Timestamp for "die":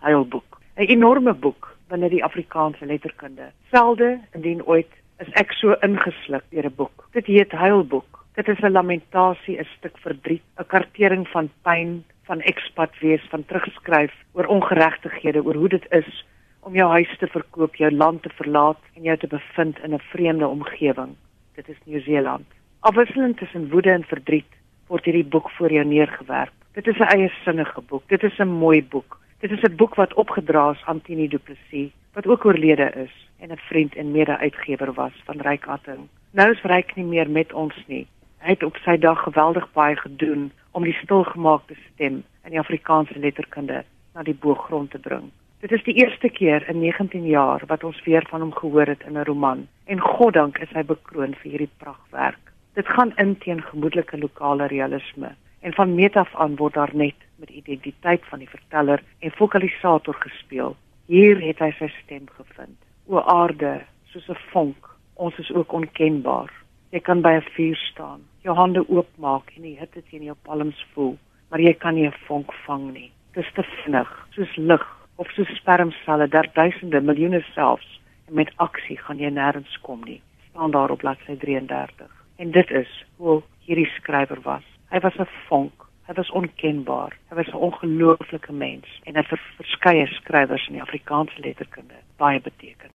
2.08-2.24, 40.82-40.98, 42.50-42.58, 44.22-44.34, 45.82-45.94, 58.38-58.48, 69.62-69.78, 90.72-90.82